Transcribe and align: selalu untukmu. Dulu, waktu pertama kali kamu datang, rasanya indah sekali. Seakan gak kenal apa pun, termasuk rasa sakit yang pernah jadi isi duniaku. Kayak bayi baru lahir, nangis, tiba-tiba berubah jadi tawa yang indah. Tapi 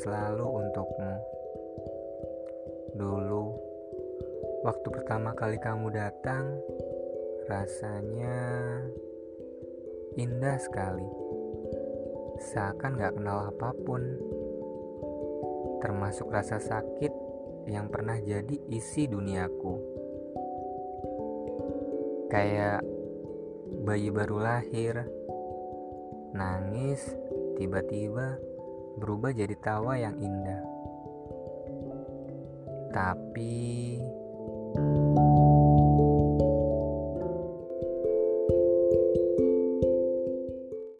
selalu 0.00 0.42
untukmu. 0.42 1.14
Dulu, 2.96 3.44
waktu 4.64 4.88
pertama 4.88 5.36
kali 5.36 5.60
kamu 5.60 5.92
datang, 5.92 6.56
rasanya 7.44 8.40
indah 10.16 10.56
sekali. 10.56 11.04
Seakan 12.40 12.96
gak 12.96 13.20
kenal 13.20 13.52
apa 13.52 13.76
pun, 13.84 14.02
termasuk 15.84 16.32
rasa 16.32 16.56
sakit 16.56 17.12
yang 17.68 17.92
pernah 17.92 18.16
jadi 18.16 18.56
isi 18.72 19.04
duniaku. 19.04 19.74
Kayak 22.32 22.80
bayi 23.84 24.08
baru 24.08 24.40
lahir, 24.40 25.04
nangis, 26.40 27.04
tiba-tiba 27.60 28.40
berubah 28.96 29.36
jadi 29.36 29.52
tawa 29.60 30.00
yang 30.00 30.16
indah. 30.16 30.64
Tapi 32.90 34.00